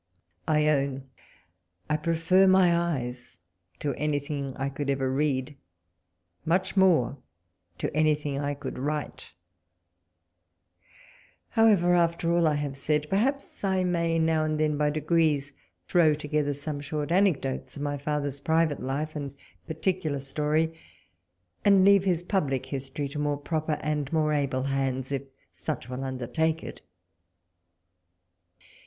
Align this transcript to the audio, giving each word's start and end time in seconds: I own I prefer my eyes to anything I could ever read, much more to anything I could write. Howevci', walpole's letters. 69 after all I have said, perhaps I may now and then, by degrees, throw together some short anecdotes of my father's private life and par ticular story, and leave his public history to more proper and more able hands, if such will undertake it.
I 0.47 0.67
own 0.67 1.07
I 1.87 1.95
prefer 1.95 2.47
my 2.47 2.75
eyes 2.75 3.37
to 3.81 3.93
anything 3.93 4.55
I 4.57 4.67
could 4.67 4.89
ever 4.89 5.11
read, 5.11 5.55
much 6.43 6.75
more 6.75 7.19
to 7.77 7.95
anything 7.95 8.39
I 8.39 8.55
could 8.55 8.79
write. 8.79 9.31
Howevci', 11.55 11.83
walpole's 11.83 11.83
letters. 11.85 11.99
69 11.99 11.99
after 11.99 12.33
all 12.33 12.47
I 12.47 12.55
have 12.55 12.75
said, 12.75 13.09
perhaps 13.11 13.63
I 13.63 13.83
may 13.83 14.17
now 14.17 14.43
and 14.43 14.59
then, 14.59 14.75
by 14.75 14.89
degrees, 14.89 15.53
throw 15.87 16.15
together 16.15 16.55
some 16.55 16.79
short 16.81 17.11
anecdotes 17.11 17.75
of 17.75 17.83
my 17.83 17.99
father's 17.99 18.39
private 18.39 18.79
life 18.81 19.15
and 19.15 19.35
par 19.67 19.75
ticular 19.75 20.19
story, 20.19 20.73
and 21.63 21.85
leave 21.85 22.05
his 22.05 22.23
public 22.23 22.65
history 22.65 23.07
to 23.09 23.19
more 23.19 23.37
proper 23.37 23.77
and 23.81 24.11
more 24.11 24.33
able 24.33 24.63
hands, 24.63 25.11
if 25.11 25.21
such 25.51 25.89
will 25.89 26.03
undertake 26.03 26.63
it. 26.63 26.81